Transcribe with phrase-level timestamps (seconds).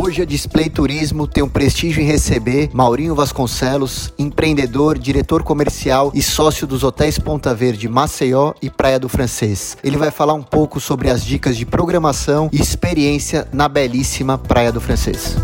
[0.00, 6.22] Hoje a Display Turismo tem um prestígio em receber Maurinho Vasconcelos, empreendedor, diretor comercial e
[6.22, 9.76] sócio dos hotéis Ponta Verde, Maceió e Praia do Francês.
[9.82, 14.70] Ele vai falar um pouco sobre as dicas de programação e experiência na belíssima Praia
[14.70, 15.34] do Francês.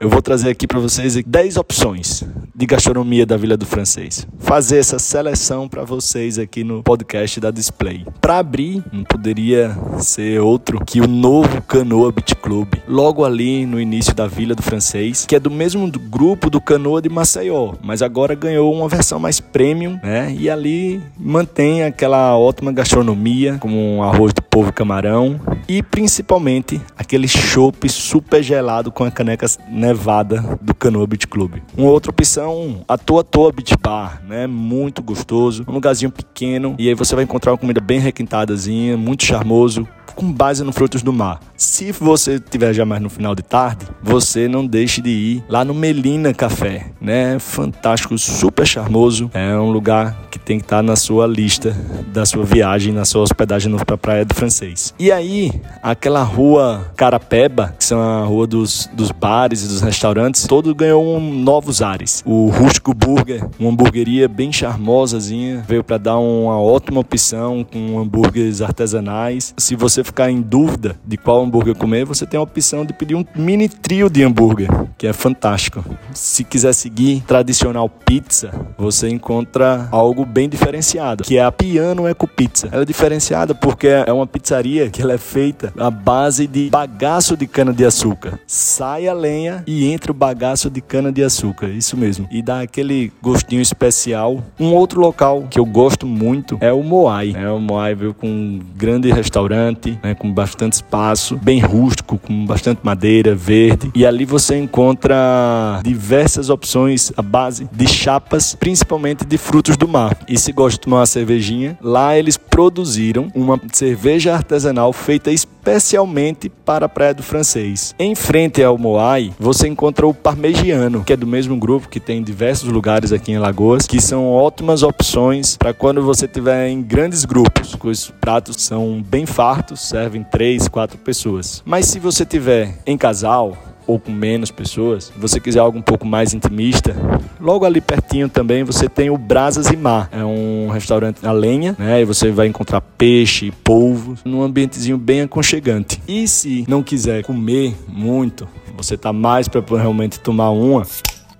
[0.00, 2.22] Eu vou trazer aqui para vocês 10 opções
[2.54, 4.28] de gastronomia da Vila do Francês.
[4.38, 8.06] Fazer essa seleção para vocês aqui no podcast da Display.
[8.20, 13.80] Para abrir, não poderia ser outro que o novo Canoa Beach Club, logo ali no
[13.80, 18.00] início da Vila do Francês, que é do mesmo grupo do Canoa de Maceió, mas
[18.00, 20.32] agora ganhou uma versão mais premium, né?
[20.38, 27.28] E ali mantém aquela ótima gastronomia, como um arroz de polvo camarão e principalmente aquele
[27.28, 31.56] chopp super gelado com a caneca nevada do Canoa Beach Club.
[31.76, 34.46] Uma outra opção a Toa Toa Beach Bar, né?
[34.46, 39.24] Muito gostoso, um lugarzinho pequeno e aí você vai encontrar uma comida bem requintadazinha, muito
[39.24, 41.40] charmoso, com base no frutos do mar.
[41.58, 45.64] Se você tiver já mais no final de tarde, você não deixe de ir lá
[45.64, 47.36] no Melina Café, né?
[47.40, 49.28] Fantástico, super charmoso.
[49.34, 51.76] É um lugar que tem que estar na sua lista
[52.12, 54.94] da sua viagem, na sua hospedagem para a Praia do Francês.
[55.00, 55.50] E aí,
[55.82, 61.04] aquela rua Carapeba, que são a rua dos, dos bares e dos restaurantes, todo ganhou
[61.04, 62.22] um novos ares.
[62.24, 68.62] O Rústico Burger, uma hamburgueria bem charmosazinha, veio para dar uma ótima opção com hambúrgueres
[68.62, 69.52] artesanais.
[69.58, 73.14] Se você ficar em dúvida de qual hambúrguer comer, você tem a opção de pedir
[73.14, 75.84] um mini trio de hambúrguer, que é fantástico.
[76.12, 82.28] Se quiser seguir tradicional pizza, você encontra algo bem diferenciado, que é a Piano Eco
[82.28, 82.68] Pizza.
[82.70, 87.36] Ela é diferenciada porque é uma pizzaria que ela é feita à base de bagaço
[87.36, 88.38] de cana de açúcar.
[88.46, 92.28] Sai a lenha e entra o bagaço de cana de açúcar, isso mesmo.
[92.30, 94.42] E dá aquele gostinho especial.
[94.60, 97.34] Um outro local que eu gosto muito é o Moai.
[97.34, 102.46] É o Moai veio com um grande restaurante, né, com bastante espaço, bem rústico, com
[102.46, 103.90] bastante madeira, verde.
[103.94, 110.16] E ali você encontra diversas opções à base de chapas, principalmente de frutos do mar.
[110.28, 116.48] E se gosta de tomar uma cervejinha, lá eles produziram uma cerveja artesanal feita especialmente
[116.48, 117.94] para a Praia do Francês.
[117.98, 122.22] Em frente ao Moai, você encontra o Parmegiano, que é do mesmo grupo que tem
[122.22, 127.24] diversos lugares aqui em Lagoas, que são ótimas opções para quando você estiver em grandes
[127.24, 127.76] grupos.
[127.82, 131.62] Os pratos são bem fartos, servem três, quatro pessoas.
[131.64, 133.56] Mas se você tiver em casal,
[133.88, 136.94] ou com menos pessoas, você quiser algo um pouco mais intimista,
[137.40, 140.10] logo ali pertinho também você tem o Brasas e Mar.
[140.12, 142.02] É um restaurante a lenha, né?
[142.02, 146.00] E você vai encontrar peixe, polvo, num ambientezinho bem aconchegante.
[146.06, 150.86] E se não quiser comer muito, você tá mais para realmente tomar uma,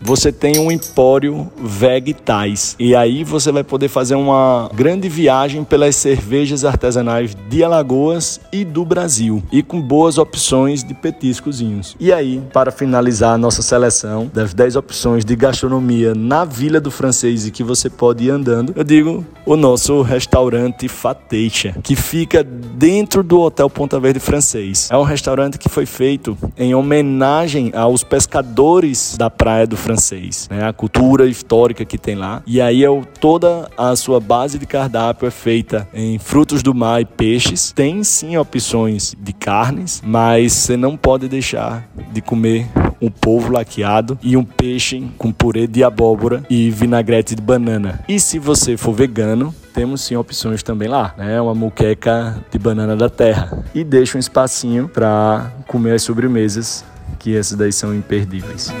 [0.00, 2.76] você tem um empório Vegtais.
[2.78, 8.64] E aí você vai poder fazer uma grande viagem pelas cervejas artesanais de Alagoas e
[8.64, 9.42] do Brasil.
[9.50, 11.96] E com boas opções de petiscozinhos.
[11.98, 16.90] E aí, para finalizar a nossa seleção das 10 opções de gastronomia na Vila do
[16.90, 22.42] Francês e que você pode ir andando, eu digo o nosso restaurante Fateixa, que fica
[22.42, 24.88] dentro do Hotel Ponta Verde Francês.
[24.90, 30.66] É um restaurante que foi feito em homenagem aos pescadores da Praia do francês, né?
[30.66, 32.42] A cultura histórica que tem lá.
[32.44, 32.82] E aí
[33.20, 37.72] toda a sua base de cardápio é feita em frutos do mar e peixes.
[37.72, 42.66] Tem sim opções de carnes, mas você não pode deixar de comer
[43.00, 48.00] um polvo laqueado e um peixe com purê de abóbora e vinagrete de banana.
[48.08, 51.40] E se você for vegano, temos sim opções também lá, né?
[51.40, 53.64] Uma muqueca de banana da terra.
[53.74, 56.84] E deixa um espacinho para comer as sobremesas,
[57.18, 58.72] que essas daí são imperdíveis.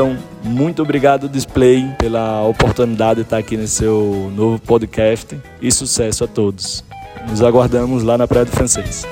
[0.00, 6.24] Então, muito obrigado, Display, pela oportunidade de estar aqui nesse seu novo podcast e sucesso
[6.24, 6.82] a todos.
[7.28, 9.06] Nos aguardamos lá na Praia do Francês.